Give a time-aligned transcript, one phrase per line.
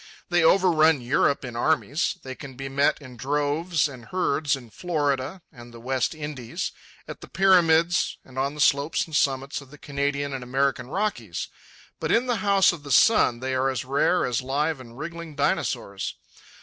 [0.29, 5.43] They overrun Europe in armies; they can be met in droves and herds in Florida
[5.51, 6.71] and the West Indies,
[7.07, 11.49] at the Pyramids, and on the slopes and summits of the Canadian and American Rockies;
[11.99, 15.35] but in the House of the Sun they are as rare as live and wriggling
[15.35, 16.15] dinosaurs.